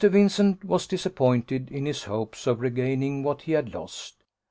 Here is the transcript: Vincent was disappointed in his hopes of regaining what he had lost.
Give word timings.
Vincent 0.03 0.63
was 0.65 0.87
disappointed 0.87 1.69
in 1.69 1.85
his 1.85 2.05
hopes 2.05 2.47
of 2.47 2.59
regaining 2.59 3.21
what 3.21 3.43
he 3.43 3.51
had 3.51 3.71
lost. 3.71 4.23